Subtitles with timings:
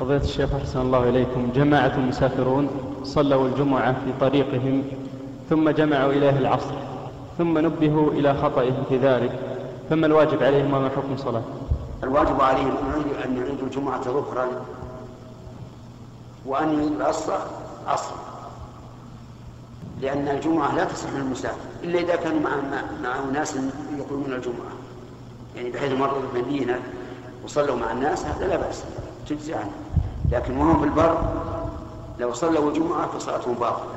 [0.00, 1.50] فضيلة الشيخ أحسن الله إليكم.
[1.54, 2.68] جماعة مسافرون
[3.04, 4.82] صلوا الجمعة في طريقهم
[5.50, 6.74] ثم جمعوا إليه العصر
[7.38, 9.38] ثم نبهوا إلى خطئهم في ذلك
[9.90, 11.42] فما الواجب عليهم وما حكم صلاة؟
[12.02, 12.74] الواجب عليهم
[13.24, 14.46] أن يعيدوا الجمعة ظهرا
[16.46, 17.32] وأن يعيدوا العصر
[17.86, 18.16] عصرا
[20.00, 22.50] لأن الجمعة لا تصح للمسافر إلا إذا كانوا مع
[23.02, 23.56] معه ناس
[23.98, 24.74] يقومون الجمعة.
[25.56, 26.80] يعني بحيث مروا بالمدينة
[27.44, 28.84] وصلوا مع الناس هذا لا بأس.
[29.28, 29.70] تجزي عنه.
[30.34, 31.18] لكن وهم في البر
[32.18, 33.94] لو صلوا الجمعة فصلاتهم باطلة.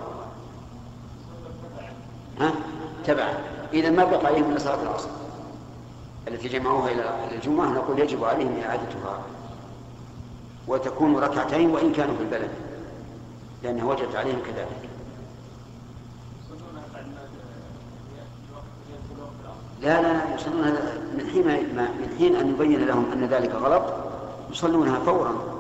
[2.39, 2.51] ها؟
[3.05, 3.33] تبعا
[3.73, 5.09] إذا ما بقى عليهم إلا صلاة العصر.
[6.27, 9.19] التي جمعوها إلى الجمعة نقول يجب عليهم إعادتها.
[10.67, 12.49] وتكون ركعتين وإن كانوا في البلد.
[13.63, 14.89] لأنها وجبت عليهم كذلك.
[19.81, 20.63] لا لا لا يصلون
[21.17, 23.83] من حين من حين أن يبين لهم أن ذلك غلط
[24.51, 25.56] يصلونها فورا.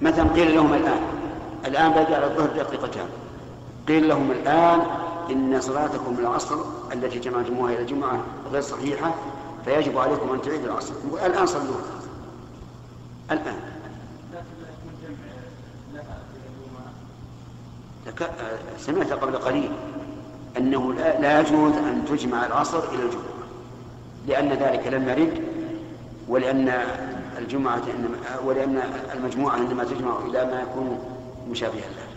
[0.00, 1.00] مثلا قيل لهم الآن
[1.66, 3.08] الآن باقي على الظهر دقيقتان.
[3.88, 4.80] قيل لهم الآن
[5.30, 6.56] إن صلاتكم العصر
[6.92, 8.20] التي جمعتموها إلى الجمعه
[8.52, 9.14] غير صحيحة
[9.64, 10.94] فيجب عليكم أن تعيدوا العصر.
[11.26, 11.80] الآن صلوها.
[13.30, 13.60] الآن.
[18.78, 19.70] سمعت قبل قليل
[20.58, 23.22] أنه لا يجوز أن تجمع العصر إلى الجمعة
[24.26, 25.42] لأن ذلك لم يرد
[26.28, 26.82] ولأن
[27.38, 27.82] الجمعة
[28.44, 28.82] ولأن
[29.14, 30.98] المجموعة عندما تجمع إلى ما يكون
[31.50, 32.15] مشابها لها